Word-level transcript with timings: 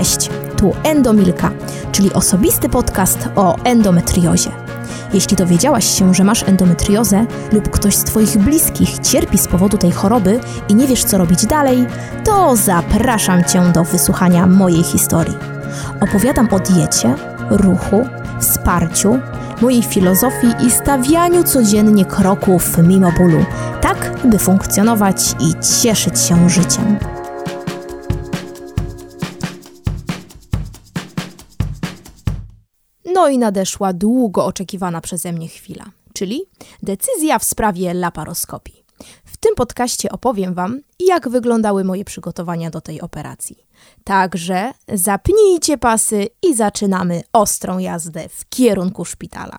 Cześć, 0.00 0.30
tu 0.56 0.72
Endomilka, 0.82 1.50
czyli 1.92 2.12
osobisty 2.12 2.68
podcast 2.68 3.28
o 3.36 3.56
endometriozie. 3.64 4.50
Jeśli 5.12 5.36
dowiedziałaś 5.36 5.98
się, 5.98 6.14
że 6.14 6.24
masz 6.24 6.42
endometriozę 6.42 7.26
lub 7.52 7.70
ktoś 7.70 7.96
z 7.96 8.04
Twoich 8.04 8.38
bliskich 8.38 8.98
cierpi 8.98 9.38
z 9.38 9.48
powodu 9.48 9.78
tej 9.78 9.92
choroby 9.92 10.40
i 10.68 10.74
nie 10.74 10.86
wiesz, 10.86 11.04
co 11.04 11.18
robić 11.18 11.46
dalej, 11.46 11.86
to 12.24 12.56
zapraszam 12.56 13.44
Cię 13.44 13.62
do 13.74 13.84
wysłuchania 13.84 14.46
mojej 14.46 14.82
historii. 14.82 15.36
Opowiadam 16.00 16.48
o 16.50 16.58
diecie, 16.58 17.14
ruchu, 17.50 18.06
wsparciu, 18.40 19.18
mojej 19.62 19.82
filozofii 19.82 20.66
i 20.66 20.70
stawianiu 20.70 21.44
codziennie 21.44 22.04
kroków 22.04 22.78
mimo 22.78 23.12
bólu, 23.12 23.44
tak 23.80 24.10
by 24.24 24.38
funkcjonować 24.38 25.34
i 25.40 25.54
cieszyć 25.82 26.20
się 26.20 26.50
życiem. 26.50 27.19
No 33.20 33.28
i 33.28 33.38
nadeszła 33.38 33.92
długo 33.92 34.46
oczekiwana 34.46 35.00
przeze 35.00 35.32
mnie 35.32 35.48
chwila, 35.48 35.84
czyli 36.12 36.42
decyzja 36.82 37.38
w 37.38 37.44
sprawie 37.44 37.94
laparoskopii. 37.94 38.84
W 39.24 39.36
tym 39.36 39.54
podcaście 39.54 40.12
opowiem 40.12 40.54
Wam, 40.54 40.80
jak 41.00 41.28
wyglądały 41.28 41.84
moje 41.84 42.04
przygotowania 42.04 42.70
do 42.70 42.80
tej 42.80 43.00
operacji. 43.00 43.66
Także 44.04 44.72
zapnijcie 44.94 45.78
pasy 45.78 46.26
i 46.42 46.54
zaczynamy 46.54 47.22
ostrą 47.32 47.78
jazdę 47.78 48.28
w 48.28 48.48
kierunku 48.48 49.04
szpitala. 49.04 49.56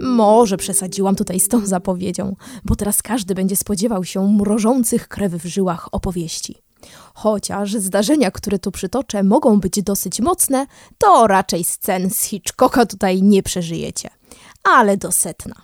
Może 0.00 0.56
przesadziłam 0.56 1.16
tutaj 1.16 1.40
z 1.40 1.48
tą 1.48 1.66
zapowiedzią, 1.66 2.36
bo 2.64 2.76
teraz 2.76 3.02
każdy 3.02 3.34
będzie 3.34 3.56
spodziewał 3.56 4.04
się 4.04 4.32
mrożących 4.32 5.08
krew 5.08 5.32
w 5.32 5.46
żyłach 5.46 5.88
opowieści. 5.92 6.65
Chociaż 7.14 7.72
zdarzenia, 7.72 8.30
które 8.30 8.58
tu 8.58 8.70
przytoczę, 8.70 9.22
mogą 9.22 9.60
być 9.60 9.82
dosyć 9.82 10.20
mocne, 10.20 10.66
to 10.98 11.26
raczej 11.26 11.64
scen 11.64 12.10
z 12.10 12.22
Hitchcocka 12.22 12.86
tutaj 12.86 13.22
nie 13.22 13.42
przeżyjecie. 13.42 14.10
Ale 14.64 14.96
do 14.96 15.12
setna. 15.12 15.54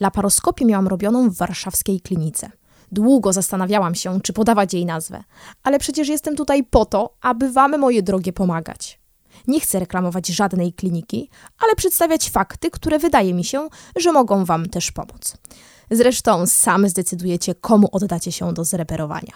Laparoskopię 0.00 0.64
miałam 0.64 0.88
robioną 0.88 1.30
w 1.30 1.36
warszawskiej 1.36 2.00
klinice. 2.00 2.50
Długo 2.92 3.32
zastanawiałam 3.32 3.94
się, 3.94 4.20
czy 4.20 4.32
podawać 4.32 4.74
jej 4.74 4.86
nazwę, 4.86 5.24
ale 5.62 5.78
przecież 5.78 6.08
jestem 6.08 6.36
tutaj 6.36 6.64
po 6.64 6.84
to, 6.86 7.14
aby 7.20 7.52
wam, 7.52 7.78
moje 7.78 8.02
drogie, 8.02 8.32
pomagać. 8.32 9.03
Nie 9.46 9.60
chcę 9.60 9.78
reklamować 9.80 10.26
żadnej 10.26 10.72
kliniki, 10.72 11.30
ale 11.58 11.74
przedstawiać 11.74 12.30
fakty, 12.30 12.70
które 12.70 12.98
wydaje 12.98 13.34
mi 13.34 13.44
się, 13.44 13.68
że 13.96 14.12
mogą 14.12 14.44
wam 14.44 14.68
też 14.68 14.92
pomóc. 14.92 15.36
Zresztą 15.90 16.46
same 16.46 16.88
zdecydujecie, 16.88 17.54
komu 17.54 17.88
oddacie 17.92 18.32
się 18.32 18.54
do 18.54 18.64
zreperowania. 18.64 19.32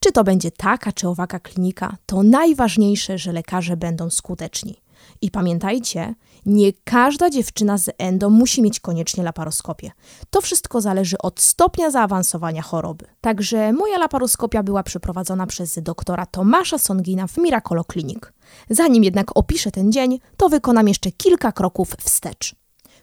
Czy 0.00 0.12
to 0.12 0.24
będzie 0.24 0.50
taka 0.50 0.92
czy 0.92 1.08
owaka 1.08 1.40
klinika, 1.40 1.96
to 2.06 2.22
najważniejsze, 2.22 3.18
że 3.18 3.32
lekarze 3.32 3.76
będą 3.76 4.10
skuteczni. 4.10 4.81
I 5.20 5.30
pamiętajcie, 5.30 6.14
nie 6.46 6.72
każda 6.84 7.30
dziewczyna 7.30 7.78
z 7.78 7.90
endo 7.98 8.30
musi 8.30 8.62
mieć 8.62 8.80
koniecznie 8.80 9.24
laparoskopię. 9.24 9.90
To 10.30 10.40
wszystko 10.40 10.80
zależy 10.80 11.18
od 11.18 11.40
stopnia 11.40 11.90
zaawansowania 11.90 12.62
choroby. 12.62 13.06
Także 13.20 13.72
moja 13.72 13.98
laparoskopia 13.98 14.62
była 14.62 14.82
przeprowadzona 14.82 15.46
przez 15.46 15.78
doktora 15.82 16.26
Tomasza 16.26 16.78
Songina 16.78 17.26
w 17.26 17.38
Miracolo 17.38 17.84
Clinic. 17.92 18.20
Zanim 18.70 19.04
jednak 19.04 19.26
opiszę 19.34 19.70
ten 19.70 19.92
dzień, 19.92 20.18
to 20.36 20.48
wykonam 20.48 20.88
jeszcze 20.88 21.12
kilka 21.12 21.52
kroków 21.52 21.96
wstecz. 22.00 22.54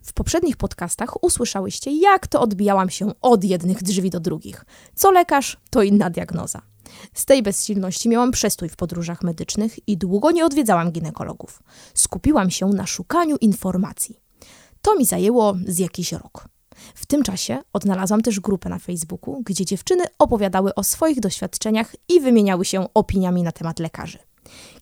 W 0.02 0.14
poprzednich 0.14 0.58
podcastach 0.58 1.24
usłyszałyście, 1.24 1.92
jak 1.92 2.28
to 2.28 2.42
odbijałam 2.42 2.90
się 2.90 3.12
od 3.22 3.44
jednych 3.44 3.84
drzwi 3.84 4.10
do 4.10 4.20
drugich. 4.20 4.66
Co 4.96 5.12
lekarz, 5.12 5.58
to 5.70 5.84
inna 5.84 6.10
diagnoza. 6.10 6.62
Z 7.14 7.26
tej 7.26 7.44
bezsilności 7.44 8.10
miałam 8.10 8.32
przestój 8.32 8.70
w 8.70 8.76
podróżach 8.76 9.24
medycznych 9.24 9.88
i 9.88 9.98
długo 9.98 10.32
nie 10.32 10.46
odwiedzałam 10.46 10.92
ginekologów. 10.92 11.64
Skupiłam 11.94 12.50
się 12.50 12.68
na 12.68 12.88
szukaniu 12.88 13.38
informacji. 13.42 14.20
To 14.82 14.96
mi 14.96 15.06
zajęło 15.06 15.56
z 15.68 15.80
jakiś 15.80 16.12
rok. 16.12 16.50
W 16.96 17.06
tym 17.06 17.24
czasie 17.24 17.58
odnalazłam 17.74 18.22
też 18.22 18.40
grupę 18.40 18.70
na 18.70 18.80
Facebooku, 18.80 19.42
gdzie 19.46 19.66
dziewczyny 19.66 20.04
opowiadały 20.20 20.76
o 20.76 20.84
swoich 20.84 21.20
doświadczeniach 21.20 21.96
i 22.10 22.20
wymieniały 22.20 22.66
się 22.66 22.94
opiniami 22.94 23.44
na 23.44 23.52
temat 23.52 23.80
lekarzy. 23.80 24.18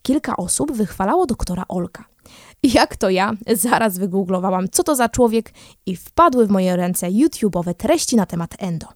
Kilka 0.02 0.38
osób 0.38 0.72
wychwalało 0.72 1.25
doktora 1.25 1.63
Olka. 1.68 2.06
Jak 2.63 2.96
to 2.96 3.09
ja, 3.09 3.34
zaraz 3.56 3.97
wygooglowałam, 3.97 4.69
co 4.69 4.84
to 4.84 4.96
za 4.96 5.09
człowiek 5.09 5.53
i 5.86 5.96
wpadły 5.96 6.47
w 6.47 6.50
moje 6.50 6.75
ręce 6.75 7.08
YouTube'owe 7.08 7.74
treści 7.74 8.16
na 8.16 8.25
temat 8.25 8.56
endo. 8.59 8.88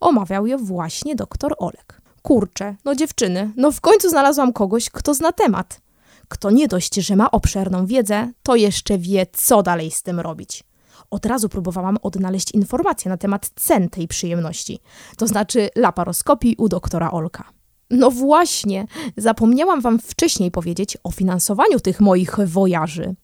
Omawiał 0.00 0.46
je 0.46 0.58
właśnie 0.58 1.16
doktor 1.16 1.54
Olek. 1.58 1.99
Kurczę, 2.22 2.76
no 2.84 2.94
dziewczyny, 2.94 3.52
no 3.56 3.72
w 3.72 3.80
końcu 3.80 4.10
znalazłam 4.10 4.52
kogoś, 4.52 4.90
kto 4.90 5.14
zna 5.14 5.32
temat. 5.32 5.80
Kto 6.28 6.50
nie 6.50 6.68
dość, 6.68 6.94
że 6.94 7.16
ma 7.16 7.30
obszerną 7.30 7.86
wiedzę, 7.86 8.32
to 8.42 8.56
jeszcze 8.56 8.98
wie, 8.98 9.26
co 9.32 9.62
dalej 9.62 9.90
z 9.90 10.02
tym 10.02 10.20
robić. 10.20 10.64
Od 11.10 11.26
razu 11.26 11.48
próbowałam 11.48 11.98
odnaleźć 12.02 12.50
informacje 12.52 13.08
na 13.08 13.16
temat 13.16 13.50
cen 13.56 13.88
tej 13.88 14.08
przyjemności, 14.08 14.78
to 15.16 15.26
znaczy 15.26 15.68
laparoskopii 15.76 16.56
u 16.58 16.68
doktora 16.68 17.10
Olka. 17.10 17.59
No 17.90 18.10
właśnie, 18.10 18.86
zapomniałam 19.16 19.80
wam 19.80 19.98
wcześniej 19.98 20.50
powiedzieć 20.50 20.96
o 21.04 21.10
finansowaniu 21.10 21.80
tych 21.80 22.00
moich 22.00 22.36
wojaży. 22.46 23.14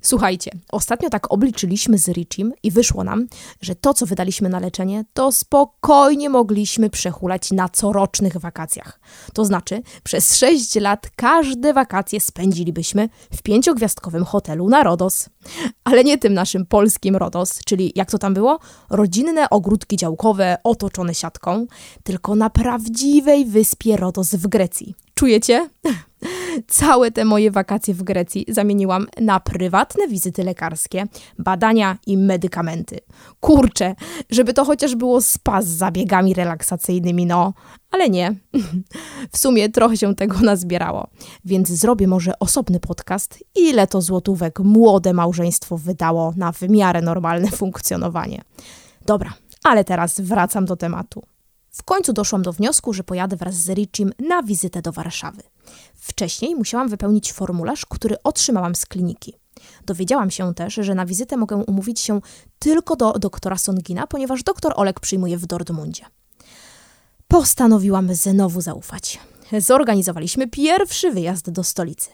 Słuchajcie, 0.00 0.50
ostatnio 0.72 1.10
tak 1.10 1.32
obliczyliśmy 1.32 1.98
z 1.98 2.08
Richim 2.08 2.52
i 2.62 2.70
wyszło 2.70 3.04
nam, 3.04 3.26
że 3.60 3.74
to, 3.74 3.94
co 3.94 4.06
wydaliśmy 4.06 4.48
na 4.48 4.60
leczenie, 4.60 5.04
to 5.12 5.32
spokojnie 5.32 6.30
mogliśmy 6.30 6.90
przehulać 6.90 7.50
na 7.50 7.68
corocznych 7.68 8.36
wakacjach. 8.36 9.00
To 9.32 9.44
znaczy, 9.44 9.82
przez 10.02 10.36
6 10.36 10.74
lat 10.74 11.10
każde 11.16 11.72
wakacje 11.72 12.20
spędzilibyśmy 12.20 13.08
w 13.32 13.42
pięciogwiazdkowym 13.42 14.24
hotelu 14.24 14.68
na 14.68 14.82
Rodos. 14.82 15.28
Ale 15.84 16.04
nie 16.04 16.18
tym 16.18 16.34
naszym 16.34 16.66
polskim 16.66 17.16
Rodos, 17.16 17.60
czyli 17.64 17.92
jak 17.94 18.10
to 18.10 18.18
tam 18.18 18.34
było? 18.34 18.58
Rodzinne 18.90 19.50
ogródki 19.50 19.96
działkowe 19.96 20.56
otoczone 20.64 21.14
siatką, 21.14 21.66
tylko 22.02 22.34
na 22.34 22.50
prawdziwej 22.50 23.44
wyspie 23.44 23.96
Rodos 23.96 24.15
Rodos 24.16 24.34
w 24.34 24.46
Grecji. 24.46 24.94
Czujecie? 25.14 25.68
Całe 26.68 27.10
te 27.10 27.24
moje 27.24 27.50
wakacje 27.50 27.94
w 27.94 28.02
Grecji 28.02 28.46
zamieniłam 28.48 29.06
na 29.20 29.40
prywatne 29.40 30.08
wizyty 30.08 30.44
lekarskie, 30.44 31.06
badania 31.38 31.98
i 32.06 32.16
medykamenty. 32.16 32.98
Kurczę, 33.40 33.94
żeby 34.30 34.54
to 34.54 34.64
chociaż 34.64 34.94
było 34.94 35.20
spa 35.20 35.62
z 35.62 35.66
zabiegami 35.66 36.34
relaksacyjnymi, 36.34 37.26
no, 37.26 37.52
ale 37.90 38.10
nie. 38.10 38.34
W 39.32 39.38
sumie 39.38 39.68
trochę 39.68 39.96
się 39.96 40.14
tego 40.14 40.40
nazbierało, 40.40 41.06
więc 41.44 41.68
zrobię 41.68 42.06
może 42.06 42.38
osobny 42.38 42.80
podcast, 42.80 43.44
ile 43.54 43.86
to 43.86 44.00
złotówek 44.00 44.60
młode 44.60 45.12
małżeństwo 45.12 45.78
wydało 45.78 46.32
na 46.36 46.52
w 46.52 46.62
miarę 46.62 47.02
normalne 47.02 47.50
funkcjonowanie. 47.50 48.42
Dobra, 49.06 49.32
ale 49.64 49.84
teraz 49.84 50.20
wracam 50.20 50.64
do 50.64 50.76
tematu. 50.76 51.22
W 51.76 51.82
końcu 51.82 52.12
doszłam 52.12 52.42
do 52.42 52.52
wniosku, 52.52 52.92
że 52.92 53.04
pojadę 53.04 53.36
wraz 53.36 53.54
z 53.54 53.68
Richim 53.68 54.12
na 54.28 54.42
wizytę 54.42 54.82
do 54.82 54.92
Warszawy. 54.92 55.42
Wcześniej 55.94 56.54
musiałam 56.54 56.88
wypełnić 56.88 57.32
formularz, 57.32 57.86
który 57.86 58.16
otrzymałam 58.24 58.74
z 58.74 58.86
kliniki. 58.86 59.34
Dowiedziałam 59.86 60.30
się 60.30 60.54
też, 60.54 60.74
że 60.74 60.94
na 60.94 61.06
wizytę 61.06 61.36
mogę 61.36 61.56
umówić 61.56 62.00
się 62.00 62.20
tylko 62.58 62.96
do 62.96 63.12
doktora 63.12 63.58
Songina, 63.58 64.06
ponieważ 64.06 64.42
doktor 64.42 64.72
Olek 64.76 65.00
przyjmuje 65.00 65.38
w 65.38 65.46
Dortmundzie. 65.46 66.04
Postanowiłam 67.28 68.14
znowu 68.14 68.60
zaufać. 68.60 69.20
Zorganizowaliśmy 69.58 70.48
pierwszy 70.48 71.10
wyjazd 71.10 71.50
do 71.50 71.64
stolicy. 71.64 72.10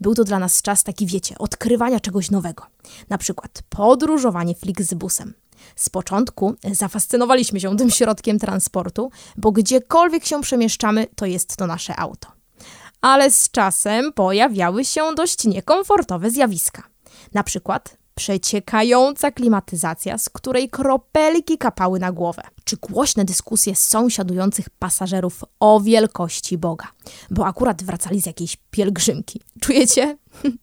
Był 0.00 0.14
to 0.14 0.24
dla 0.24 0.38
nas 0.38 0.62
czas 0.62 0.84
taki, 0.84 1.06
wiecie, 1.06 1.38
odkrywania 1.38 2.00
czegoś 2.00 2.30
nowego. 2.30 2.66
Na 3.08 3.18
przykład 3.18 3.62
podróżowanie 3.68 4.54
Flixbusem. 4.54 5.34
Z 5.76 5.88
początku 5.88 6.54
zafascynowaliśmy 6.72 7.60
się 7.60 7.76
tym 7.76 7.90
środkiem 7.90 8.38
transportu, 8.38 9.10
bo 9.36 9.52
gdziekolwiek 9.52 10.24
się 10.24 10.40
przemieszczamy, 10.40 11.06
to 11.16 11.26
jest 11.26 11.56
to 11.56 11.66
nasze 11.66 11.96
auto. 11.96 12.28
Ale 13.00 13.30
z 13.30 13.50
czasem 13.50 14.12
pojawiały 14.12 14.84
się 14.84 15.14
dość 15.14 15.44
niekomfortowe 15.44 16.30
zjawiska. 16.30 16.82
Na 17.34 17.42
przykład 17.42 17.96
przeciekająca 18.16 19.30
klimatyzacja, 19.30 20.18
z 20.18 20.28
której 20.28 20.70
kropelki 20.70 21.58
kapały 21.58 21.98
na 21.98 22.12
głowę, 22.12 22.42
czy 22.64 22.76
głośne 22.76 23.24
dyskusje 23.24 23.76
sąsiadujących 23.76 24.70
pasażerów 24.70 25.44
o 25.60 25.80
wielkości 25.80 26.58
Boga, 26.58 26.86
bo 27.30 27.46
akurat 27.46 27.82
wracali 27.82 28.22
z 28.22 28.26
jakiejś 28.26 28.56
pielgrzymki. 28.70 29.40
Czujecie? 29.60 30.18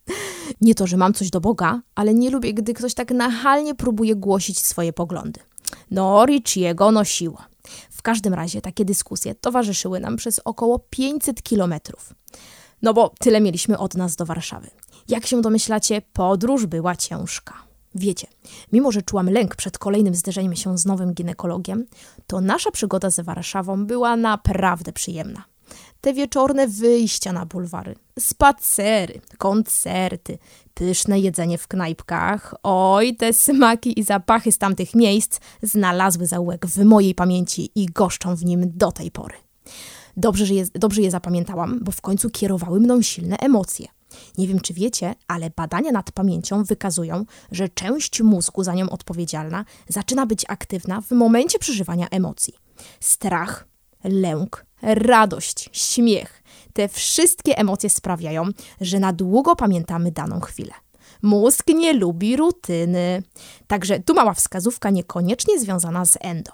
nie 0.61 0.75
to, 0.75 0.87
że 0.87 0.97
mam 0.97 1.13
coś 1.13 1.29
do 1.29 1.41
Boga, 1.41 1.81
ale 1.95 2.13
nie 2.13 2.29
lubię, 2.29 2.53
gdy 2.53 2.73
ktoś 2.73 2.93
tak 2.93 3.11
nachalnie 3.11 3.75
próbuje 3.75 4.15
głosić 4.15 4.59
swoje 4.59 4.93
poglądy. 4.93 5.39
No, 5.91 6.25
Richiego 6.25 6.91
nosiło. 6.91 7.37
W 7.89 8.01
każdym 8.01 8.33
razie 8.33 8.61
takie 8.61 8.85
dyskusje 8.85 9.35
towarzyszyły 9.35 9.99
nam 9.99 10.15
przez 10.15 10.39
około 10.45 10.79
500 10.79 11.43
kilometrów. 11.43 12.13
No 12.81 12.93
bo 12.93 13.13
tyle 13.19 13.41
mieliśmy 13.41 13.77
od 13.77 13.95
nas 13.95 14.15
do 14.15 14.25
Warszawy. 14.25 14.69
Jak 15.07 15.25
się 15.25 15.41
domyślacie, 15.41 16.01
podróż 16.13 16.65
była 16.65 16.95
ciężka. 16.95 17.53
Wiecie, 17.95 18.27
mimo 18.71 18.91
że 18.91 19.01
czułam 19.01 19.29
lęk 19.29 19.55
przed 19.55 19.77
kolejnym 19.77 20.15
zderzeniem 20.15 20.55
się 20.55 20.77
z 20.77 20.85
nowym 20.85 21.13
ginekologiem, 21.13 21.85
to 22.27 22.41
nasza 22.41 22.71
przygoda 22.71 23.09
z 23.09 23.19
Warszawą 23.19 23.85
była 23.85 24.15
naprawdę 24.15 24.93
przyjemna. 24.93 25.43
Te 26.01 26.13
wieczorne 26.13 26.67
wyjścia 26.67 27.33
na 27.33 27.45
bulwary, 27.45 27.95
spacery, 28.19 29.21
koncerty, 29.37 30.37
pyszne 30.73 31.19
jedzenie 31.19 31.57
w 31.57 31.67
knajpkach, 31.67 32.55
oj, 32.63 33.15
te 33.15 33.33
smaki 33.33 33.99
i 33.99 34.03
zapachy 34.03 34.51
z 34.51 34.57
tamtych 34.57 34.95
miejsc 34.95 35.39
znalazły 35.61 36.25
zaułek 36.25 36.65
w 36.65 36.83
mojej 36.85 37.15
pamięci 37.15 37.71
i 37.75 37.85
goszczą 37.85 38.35
w 38.35 38.45
nim 38.45 38.71
do 38.75 38.91
tej 38.91 39.11
pory. 39.11 39.35
Dobrze, 40.17 40.45
że 40.45 40.53
je, 40.53 40.65
dobrze 40.73 41.01
je 41.01 41.11
zapamiętałam, 41.11 41.79
bo 41.81 41.91
w 41.91 42.01
końcu 42.01 42.29
kierowały 42.29 42.79
mną 42.79 43.01
silne 43.01 43.37
emocje. 43.37 43.87
Nie 44.37 44.47
wiem, 44.47 44.59
czy 44.59 44.73
wiecie, 44.73 45.15
ale 45.27 45.49
badania 45.49 45.91
nad 45.91 46.11
pamięcią 46.11 46.63
wykazują, 46.63 47.25
że 47.51 47.69
część 47.69 48.21
mózgu 48.21 48.63
za 48.63 48.73
nią 48.73 48.89
odpowiedzialna 48.89 49.65
zaczyna 49.87 50.25
być 50.25 50.45
aktywna 50.47 51.01
w 51.01 51.11
momencie 51.11 51.59
przeżywania 51.59 52.07
emocji. 52.09 52.53
Strach, 52.99 53.67
lęk, 54.03 54.65
radość, 54.81 55.69
śmiech 55.71 56.43
te 56.73 56.87
wszystkie 56.87 57.57
emocje 57.57 57.89
sprawiają, 57.89 58.45
że 58.81 58.99
na 58.99 59.13
długo 59.13 59.55
pamiętamy 59.55 60.11
daną 60.11 60.39
chwilę. 60.39 60.73
Mózg 61.21 61.67
nie 61.67 61.93
lubi 61.93 62.37
rutyny. 62.37 63.23
Także 63.67 63.99
tu 63.99 64.13
mała 64.13 64.33
wskazówka 64.33 64.89
niekoniecznie 64.89 65.59
związana 65.59 66.05
z 66.05 66.17
endo. 66.21 66.51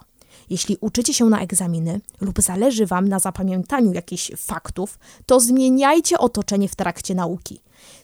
Jeśli 0.49 0.77
uczycie 0.81 1.13
się 1.13 1.25
na 1.25 1.41
egzaminy 1.41 2.01
lub 2.21 2.41
zależy 2.41 2.85
Wam 2.85 3.07
na 3.07 3.19
zapamiętaniu 3.19 3.93
jakichś 3.93 4.31
faktów, 4.37 4.99
to 5.25 5.39
zmieniajcie 5.39 6.17
otoczenie 6.17 6.69
w 6.69 6.75
trakcie 6.75 7.15
nauki. 7.15 7.61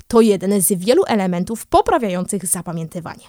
To 0.07 0.21
jeden 0.21 0.61
z 0.61 0.73
wielu 0.73 1.03
elementów 1.07 1.65
poprawiających 1.65 2.45
zapamiętywanie. 2.45 3.23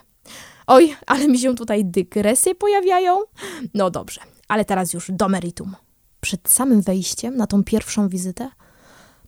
Oj, 0.67 0.97
ale 1.07 1.29
mi 1.29 1.39
się 1.39 1.55
tutaj 1.55 1.85
dygresje 1.85 2.55
pojawiają. 2.55 3.19
No 3.75 3.91
dobrze, 3.91 4.21
ale 4.49 4.65
teraz 4.65 4.93
już 4.93 5.11
do 5.11 5.29
meritum. 5.29 5.77
Przed 6.21 6.49
samym 6.49 6.83
wejściem 6.83 7.37
na 7.37 7.47
tą 7.47 7.65
pierwszą 7.65 8.09
wizytę 8.09 8.51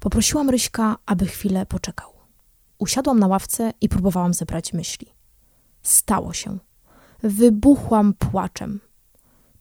poprosiłam 0.01 0.51
Ryśka, 0.51 0.97
aby 1.07 1.27
chwilę 1.27 1.67
poczekał. 1.67 2.13
Usiadłam 2.79 3.19
na 3.19 3.27
ławce 3.27 3.73
i 3.81 3.89
próbowałam 3.89 4.35
zebrać 4.35 4.73
myśli. 4.73 5.07
Stało 5.83 6.33
się. 6.33 6.59
Wybuchłam 7.23 8.15
płaczem. 8.15 8.81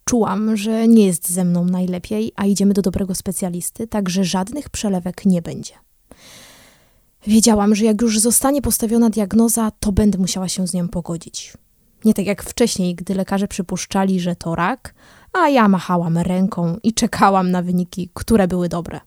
Czułam, 0.07 0.57
że 0.57 0.87
nie 0.87 1.05
jest 1.05 1.29
ze 1.29 1.45
mną 1.45 1.65
najlepiej, 1.65 2.31
a 2.35 2.45
idziemy 2.45 2.73
do 2.73 2.81
dobrego 2.81 3.15
specjalisty, 3.15 3.87
także 3.87 4.23
żadnych 4.23 4.69
przelewek 4.69 5.25
nie 5.25 5.41
będzie. 5.41 5.73
Wiedziałam, 7.27 7.75
że 7.75 7.85
jak 7.85 8.01
już 8.01 8.19
zostanie 8.19 8.61
postawiona 8.61 9.09
diagnoza, 9.09 9.71
to 9.79 9.91
będę 9.91 10.17
musiała 10.17 10.47
się 10.47 10.67
z 10.67 10.73
nią 10.73 10.87
pogodzić. 10.87 11.53
Nie 12.05 12.13
tak 12.13 12.25
jak 12.25 12.43
wcześniej, 12.43 12.95
gdy 12.95 13.13
lekarze 13.13 13.47
przypuszczali, 13.47 14.19
że 14.19 14.35
to 14.35 14.55
rak, 14.55 14.93
a 15.33 15.49
ja 15.49 15.67
machałam 15.67 16.17
ręką 16.17 16.77
i 16.83 16.93
czekałam 16.93 17.51
na 17.51 17.61
wyniki, 17.61 18.09
które 18.13 18.47
były 18.47 18.69
dobre. 18.69 18.99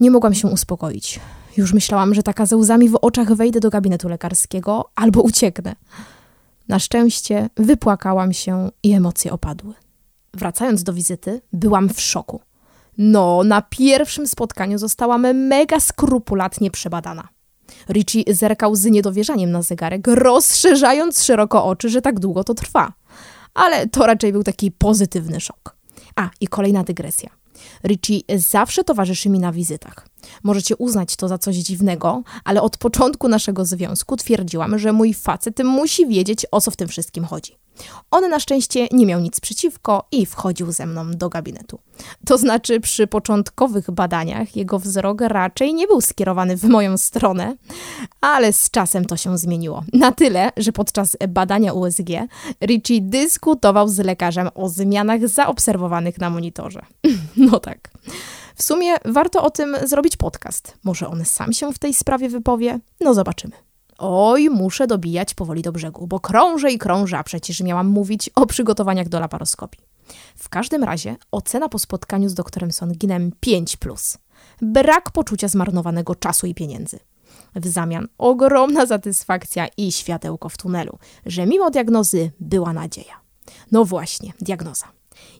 Nie 0.00 0.10
mogłam 0.10 0.34
się 0.34 0.48
uspokoić. 0.48 1.20
Już 1.56 1.72
myślałam, 1.72 2.14
że 2.14 2.22
taka 2.22 2.46
ze 2.46 2.56
łzami 2.56 2.88
w 2.88 2.98
oczach 3.02 3.34
wejdę 3.34 3.60
do 3.60 3.70
gabinetu 3.70 4.08
lekarskiego 4.08 4.90
albo 4.94 5.22
ucieknę. 5.22 5.74
Na 6.68 6.78
szczęście 6.78 7.50
wypłakałam 7.56 8.32
się 8.32 8.70
i 8.82 8.92
emocje 8.92 9.32
opadły. 9.32 9.74
Wracając 10.34 10.82
do 10.82 10.92
wizyty, 10.92 11.40
byłam 11.52 11.88
w 11.88 12.00
szoku. 12.00 12.40
No, 12.98 13.44
na 13.44 13.62
pierwszym 13.62 14.26
spotkaniu 14.26 14.78
zostałam 14.78 15.36
mega 15.36 15.80
skrupulatnie 15.80 16.70
przebadana. 16.70 17.28
Richie 17.88 18.34
zerkał 18.34 18.74
z 18.74 18.84
niedowierzaniem 18.84 19.50
na 19.50 19.62
zegarek, 19.62 20.06
rozszerzając 20.06 21.24
szeroko 21.24 21.64
oczy, 21.64 21.88
że 21.88 22.02
tak 22.02 22.20
długo 22.20 22.44
to 22.44 22.54
trwa. 22.54 22.92
Ale 23.54 23.88
to 23.88 24.06
raczej 24.06 24.32
był 24.32 24.42
taki 24.42 24.70
pozytywny 24.70 25.40
szok. 25.40 25.76
A, 26.16 26.30
i 26.40 26.48
kolejna 26.48 26.84
dygresja. 26.84 27.30
Richie 27.84 28.20
zawsze 28.36 28.84
towarzyszy 28.84 29.28
mi 29.28 29.38
na 29.38 29.52
wizytach. 29.52 30.08
Możecie 30.42 30.76
uznać 30.76 31.16
to 31.16 31.28
za 31.28 31.38
coś 31.38 31.56
dziwnego, 31.56 32.22
ale 32.44 32.62
od 32.62 32.76
początku 32.76 33.28
naszego 33.28 33.64
związku 33.64 34.16
twierdziłam, 34.16 34.78
że 34.78 34.92
mój 34.92 35.14
facet 35.14 35.64
musi 35.64 36.06
wiedzieć, 36.06 36.46
o 36.50 36.60
co 36.60 36.70
w 36.70 36.76
tym 36.76 36.88
wszystkim 36.88 37.24
chodzi. 37.24 37.56
On 38.10 38.30
na 38.30 38.40
szczęście 38.40 38.88
nie 38.92 39.06
miał 39.06 39.20
nic 39.20 39.40
przeciwko 39.40 40.06
i 40.12 40.26
wchodził 40.26 40.72
ze 40.72 40.86
mną 40.86 41.10
do 41.10 41.28
gabinetu. 41.28 41.78
To 42.26 42.38
znaczy, 42.38 42.80
przy 42.80 43.06
początkowych 43.06 43.90
badaniach 43.90 44.56
jego 44.56 44.78
wzrok 44.78 45.20
raczej 45.20 45.74
nie 45.74 45.86
był 45.86 46.00
skierowany 46.00 46.56
w 46.56 46.64
moją 46.64 46.98
stronę, 46.98 47.56
ale 48.20 48.52
z 48.52 48.70
czasem 48.70 49.04
to 49.04 49.16
się 49.16 49.38
zmieniło. 49.38 49.84
Na 49.92 50.12
tyle, 50.12 50.52
że 50.56 50.72
podczas 50.72 51.16
badania 51.28 51.72
USG 51.72 52.08
Richie 52.60 53.00
dyskutował 53.00 53.88
z 53.88 53.98
lekarzem 53.98 54.48
o 54.54 54.68
zmianach 54.68 55.28
zaobserwowanych 55.28 56.18
na 56.18 56.30
monitorze. 56.30 56.82
No 57.36 57.60
tak. 57.60 57.90
W 58.54 58.62
sumie 58.62 58.94
warto 59.04 59.42
o 59.42 59.50
tym 59.50 59.76
zrobić 59.84 60.16
podcast. 60.16 60.78
Może 60.84 61.08
on 61.08 61.24
sam 61.24 61.52
się 61.52 61.72
w 61.72 61.78
tej 61.78 61.94
sprawie 61.94 62.28
wypowie? 62.28 62.78
No 63.00 63.14
zobaczymy. 63.14 63.67
Oj, 63.98 64.50
muszę 64.50 64.86
dobijać 64.86 65.34
powoli 65.34 65.62
do 65.62 65.72
brzegu, 65.72 66.06
bo 66.06 66.20
krążę 66.20 66.72
i 66.72 66.78
krążę, 66.78 67.18
a 67.18 67.22
przecież 67.24 67.60
miałam 67.60 67.86
mówić 67.86 68.30
o 68.34 68.46
przygotowaniach 68.46 69.08
do 69.08 69.20
laparoskopii. 69.20 69.80
W 70.36 70.48
każdym 70.48 70.84
razie 70.84 71.16
ocena 71.30 71.68
po 71.68 71.78
spotkaniu 71.78 72.28
z 72.28 72.34
doktorem 72.34 72.72
Songinem 72.72 73.32
5+. 73.46 74.18
Brak 74.62 75.10
poczucia 75.10 75.48
zmarnowanego 75.48 76.14
czasu 76.14 76.46
i 76.46 76.54
pieniędzy. 76.54 76.98
W 77.54 77.66
zamian 77.66 78.08
ogromna 78.18 78.86
satysfakcja 78.86 79.66
i 79.76 79.92
światełko 79.92 80.48
w 80.48 80.56
tunelu, 80.56 80.98
że 81.26 81.46
mimo 81.46 81.70
diagnozy 81.70 82.30
była 82.40 82.72
nadzieja. 82.72 83.20
No 83.72 83.84
właśnie, 83.84 84.32
diagnoza. 84.40 84.86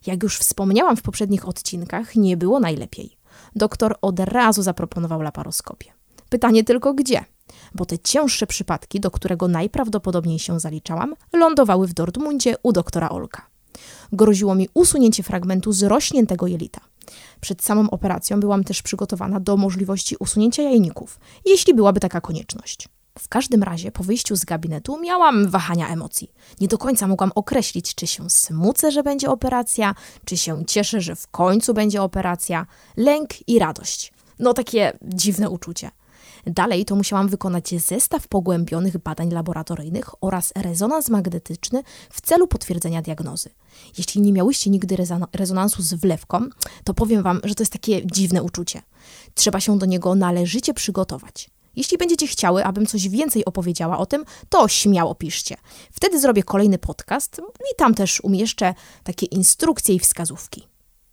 Jak 0.06 0.22
już 0.22 0.38
wspomniałam 0.38 0.96
w 0.96 1.02
poprzednich 1.02 1.48
odcinkach, 1.48 2.16
nie 2.16 2.36
było 2.36 2.60
najlepiej. 2.60 3.16
Doktor 3.56 3.96
od 4.02 4.20
razu 4.20 4.62
zaproponował 4.62 5.22
laparoskopię. 5.22 5.92
Pytanie 6.28 6.64
tylko 6.64 6.94
gdzie? 6.94 7.24
Bo 7.74 7.86
te 7.86 7.98
cięższe 7.98 8.46
przypadki, 8.46 9.00
do 9.00 9.10
którego 9.10 9.48
najprawdopodobniej 9.48 10.38
się 10.38 10.60
zaliczałam, 10.60 11.14
lądowały 11.32 11.86
w 11.86 11.92
Dortmundzie 11.92 12.54
u 12.62 12.72
doktora 12.72 13.08
Olka. 13.08 13.46
Groziło 14.12 14.54
mi 14.54 14.68
usunięcie 14.74 15.22
fragmentu 15.22 15.72
zrośniętego 15.72 16.46
jelita. 16.46 16.80
Przed 17.40 17.64
samą 17.64 17.90
operacją 17.90 18.40
byłam 18.40 18.64
też 18.64 18.82
przygotowana 18.82 19.40
do 19.40 19.56
możliwości 19.56 20.16
usunięcia 20.20 20.62
jajników, 20.62 21.20
jeśli 21.46 21.74
byłaby 21.74 22.00
taka 22.00 22.20
konieczność. 22.20 22.88
W 23.18 23.28
każdym 23.28 23.62
razie 23.62 23.92
po 23.92 24.04
wyjściu 24.04 24.36
z 24.36 24.44
gabinetu 24.44 25.00
miałam 25.00 25.48
wahania 25.48 25.88
emocji. 25.88 26.32
Nie 26.60 26.68
do 26.68 26.78
końca 26.78 27.06
mogłam 27.06 27.32
określić, 27.34 27.94
czy 27.94 28.06
się 28.06 28.30
smucę, 28.30 28.92
że 28.92 29.02
będzie 29.02 29.30
operacja, 29.30 29.94
czy 30.24 30.36
się 30.36 30.64
cieszę, 30.66 31.00
że 31.00 31.16
w 31.16 31.28
końcu 31.28 31.74
będzie 31.74 32.02
operacja. 32.02 32.66
Lęk 32.96 33.48
i 33.48 33.58
radość. 33.58 34.12
No 34.38 34.54
takie 34.54 34.98
dziwne 35.02 35.50
uczucie. 35.50 35.90
Dalej 36.48 36.84
to 36.84 36.96
musiałam 36.96 37.28
wykonać 37.28 37.74
zestaw 37.80 38.28
pogłębionych 38.28 38.98
badań 38.98 39.30
laboratoryjnych 39.30 40.24
oraz 40.24 40.52
rezonans 40.56 41.08
magnetyczny 41.08 41.82
w 42.10 42.20
celu 42.20 42.46
potwierdzenia 42.46 43.02
diagnozy. 43.02 43.50
Jeśli 43.98 44.20
nie 44.20 44.32
miałyście 44.32 44.70
nigdy 44.70 44.96
rezonansu 45.32 45.82
z 45.82 45.94
wlewką, 45.94 46.48
to 46.84 46.94
powiem 46.94 47.22
Wam, 47.22 47.40
że 47.44 47.54
to 47.54 47.62
jest 47.62 47.72
takie 47.72 48.06
dziwne 48.06 48.42
uczucie. 48.42 48.82
Trzeba 49.34 49.60
się 49.60 49.78
do 49.78 49.86
niego 49.86 50.14
należycie 50.14 50.74
przygotować. 50.74 51.50
Jeśli 51.76 51.98
będziecie 51.98 52.26
chciały, 52.26 52.64
abym 52.64 52.86
coś 52.86 53.08
więcej 53.08 53.44
opowiedziała 53.44 53.98
o 53.98 54.06
tym, 54.06 54.24
to 54.48 54.68
śmiało 54.68 55.14
piszcie. 55.14 55.56
Wtedy 55.92 56.20
zrobię 56.20 56.42
kolejny 56.42 56.78
podcast 56.78 57.40
i 57.72 57.76
tam 57.76 57.94
też 57.94 58.20
umieszczę 58.20 58.74
takie 59.04 59.26
instrukcje 59.26 59.94
i 59.94 59.98
wskazówki. 59.98 60.68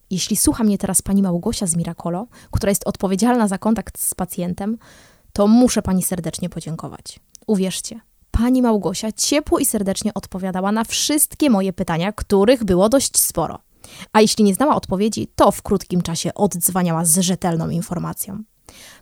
Jeśli 0.09 0.37
słucha 0.37 0.63
mnie 0.63 0.77
teraz 0.77 1.01
pani 1.01 1.21
Małgosia 1.21 1.67
z 1.67 1.75
Miracolo, 1.75 2.27
która 2.51 2.69
jest 2.69 2.87
odpowiedzialna 2.87 3.47
za 3.47 3.57
kontakt 3.57 3.99
z 3.99 4.13
pacjentem, 4.13 4.77
to 5.35 5.47
muszę 5.47 5.81
pani 5.81 6.03
serdecznie 6.03 6.49
podziękować. 6.49 7.19
Uwierzcie, 7.47 7.99
pani 8.31 8.61
Małgosia 8.61 9.11
ciepło 9.11 9.59
i 9.59 9.65
serdecznie 9.65 10.13
odpowiadała 10.13 10.71
na 10.71 10.83
wszystkie 10.83 11.49
moje 11.49 11.73
pytania, 11.73 12.11
których 12.11 12.63
było 12.63 12.89
dość 12.89 13.17
sporo. 13.17 13.59
A 14.13 14.21
jeśli 14.21 14.43
nie 14.43 14.55
znała 14.55 14.75
odpowiedzi, 14.75 15.27
to 15.35 15.51
w 15.51 15.61
krótkim 15.61 16.01
czasie 16.01 16.33
oddzwaniała 16.33 17.05
z 17.05 17.17
rzetelną 17.17 17.69
informacją. 17.69 18.43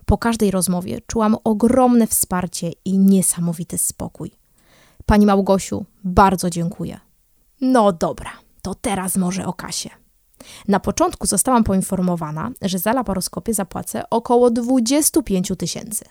Po 0.06 0.18
każdej 0.18 0.52
rozmowie 0.52 1.02
czułam 1.08 1.38
ogromne 1.44 2.08
wsparcie 2.08 2.72
i 2.86 2.98
niesamowity 2.98 3.78
spokój. 3.78 4.32
Pani 5.06 5.26
Małgosiu, 5.26 5.86
bardzo 6.04 6.50
dziękuję. 6.50 7.00
No 7.62 7.92
dobra, 7.92 8.32
to 8.62 8.76
teraz 8.76 9.18
może 9.18 9.46
o 9.46 9.54
kasie. 9.54 9.90
Na 10.68 10.80
początku 10.80 11.28
zostałam 11.28 11.64
poinformowana, 11.64 12.52
że 12.62 12.80
za 12.80 12.94
laparoskopię 12.94 13.54
zapłacę 13.54 14.10
około 14.10 14.52
25 14.52 15.52
tysięcy. 15.58 16.06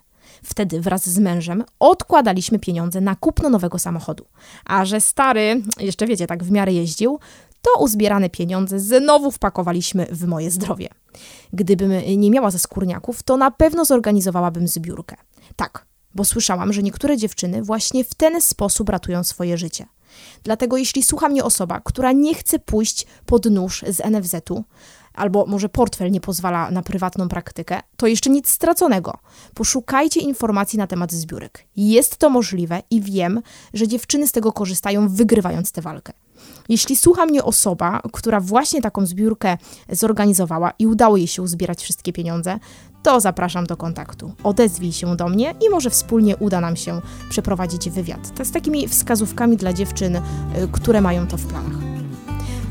Wtedy 0.45 0.81
wraz 0.81 1.09
z 1.09 1.19
mężem 1.19 1.64
odkładaliśmy 1.79 2.59
pieniądze 2.59 3.00
na 3.00 3.17
kupno 3.17 3.49
nowego 3.49 3.79
samochodu. 3.79 4.25
A 4.64 4.85
że 4.85 5.00
stary, 5.00 5.62
jeszcze 5.81 6.07
wiecie, 6.07 6.26
tak 6.26 6.45
w 6.45 6.50
miarę 6.50 6.73
jeździł, 6.73 7.19
to 7.62 7.81
uzbierane 7.81 8.31
pieniądze 8.31 8.81
znowu 8.81 9.31
wpakowaliśmy 9.31 10.07
w 10.07 10.26
moje 10.26 10.50
zdrowie. 10.50 10.88
Gdybym 11.52 11.93
nie 12.17 12.31
miała 12.31 12.50
ze 12.50 12.59
skórniaków, 12.59 13.23
to 13.23 13.37
na 13.37 13.50
pewno 13.50 13.85
zorganizowałabym 13.85 14.69
zbiórkę. 14.69 15.17
Tak, 15.57 15.87
bo 16.14 16.25
słyszałam, 16.25 16.73
że 16.73 16.83
niektóre 16.83 17.17
dziewczyny 17.17 17.62
właśnie 17.62 18.05
w 18.05 18.14
ten 18.14 18.43
sposób 18.43 18.88
ratują 18.88 19.25
swoje 19.25 19.59
życie. 19.59 19.87
Dlatego 20.43 20.76
jeśli 20.76 21.02
słucha 21.02 21.29
mnie 21.29 21.45
osoba, 21.45 21.81
która 21.81 22.12
nie 22.12 22.35
chce 22.35 22.59
pójść 22.59 23.07
pod 23.26 23.45
nóż 23.45 23.85
z 23.88 24.00
NFZ-u, 24.11 24.64
albo 25.14 25.47
może 25.47 25.69
portfel 25.69 26.11
nie 26.11 26.21
pozwala 26.21 26.71
na 26.71 26.83
prywatną 26.83 27.28
praktykę, 27.28 27.81
to 27.97 28.07
jeszcze 28.07 28.31
nic 28.31 28.49
straconego. 28.49 29.19
Poszukajcie 29.54 30.21
informacji 30.21 30.78
na 30.78 30.87
temat 30.87 31.12
zbiórek. 31.12 31.66
Jest 31.76 32.16
to 32.16 32.31
możliwe 32.31 32.83
i 32.90 33.00
wiem, 33.00 33.42
że 33.75 33.88
dziewczyny 33.88 34.26
z 34.26 34.33
tego 34.33 34.52
korzystają, 34.52 35.09
wygrywając 35.09 35.73
tę 35.73 35.83
walkę. 35.83 36.12
Jeśli 36.69 36.97
słucha 36.97 37.26
mnie 37.26 37.45
osoba, 37.45 38.02
która 38.12 38.40
właśnie 38.40 38.83
taką 38.83 39.07
zbiórkę 39.07 39.59
zorganizowała 39.88 40.73
i 40.78 40.87
udało 40.87 41.16
jej 41.16 41.26
się 41.26 41.42
uzbierać 41.42 41.83
wszystkie 41.83 42.12
pieniądze, 42.12 42.59
to 43.02 43.21
zapraszam 43.21 43.66
do 43.66 43.76
kontaktu. 43.76 44.33
Odezwij 44.45 44.92
się 44.92 45.16
do 45.16 45.28
mnie 45.28 45.54
i 45.66 45.71
może 45.71 45.90
wspólnie 45.90 46.37
uda 46.37 46.61
nam 46.61 46.76
się 46.76 47.00
przeprowadzić 47.31 47.90
wywiad. 47.90 48.33
Z 48.45 48.50
takimi 48.50 48.88
wskazówkami 48.88 49.57
dla 49.57 49.73
dziewczyn, 49.73 50.16
y, 50.16 50.21
które 50.73 51.00
mają 51.00 51.26
to 51.26 51.37
w 51.37 51.47
planach. 51.47 51.92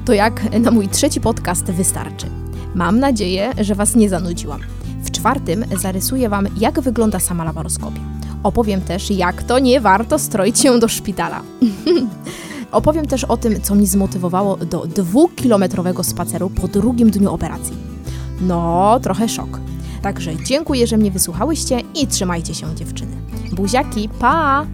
To 0.05 0.13
jak 0.13 0.59
na 0.59 0.71
mój 0.71 0.87
trzeci 0.87 1.21
podcast 1.21 1.65
wystarczy. 1.65 2.27
Mam 2.75 2.99
nadzieję, 2.99 3.51
że 3.61 3.75
Was 3.75 3.95
nie 3.95 4.09
zanudziłam. 4.09 4.61
W 5.03 5.11
czwartym 5.11 5.65
zarysuję 5.81 6.29
Wam, 6.29 6.47
jak 6.57 6.79
wygląda 6.79 7.19
sama 7.19 7.43
laparoskopia. 7.43 8.01
Opowiem 8.43 8.81
też, 8.81 9.11
jak 9.11 9.43
to 9.43 9.59
nie 9.59 9.81
warto 9.81 10.19
stroić 10.19 10.59
się 10.59 10.79
do 10.79 10.87
szpitala. 10.87 11.41
Opowiem 12.71 13.07
też 13.07 13.23
o 13.23 13.37
tym, 13.37 13.61
co 13.61 13.75
mnie 13.75 13.87
zmotywowało 13.87 14.57
do 14.57 14.85
dwukilometrowego 14.85 16.03
spaceru 16.03 16.49
po 16.49 16.67
drugim 16.67 17.09
dniu 17.09 17.33
operacji. 17.33 17.73
No, 18.41 18.99
trochę 19.03 19.29
szok. 19.29 19.59
Także 20.01 20.31
dziękuję, 20.35 20.87
że 20.87 20.97
mnie 20.97 21.11
wysłuchałyście 21.11 21.79
i 21.95 22.07
trzymajcie 22.07 22.53
się 22.53 22.75
dziewczyny. 22.75 23.15
Buziaki, 23.51 24.09
pa! 24.19 24.65